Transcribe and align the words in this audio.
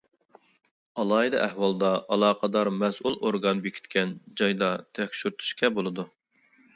ئالاھىدە 1.01 1.41
ئەھۋالدا، 1.47 1.91
ئالاقىدار 2.15 2.71
مەسئۇل 2.77 3.17
ئورگان 3.27 3.61
بېكىتكەن 3.67 4.15
جايدا 4.41 4.71
تەكشۈرتۈشكە 5.01 5.71
بولىدۇ. 5.77 6.07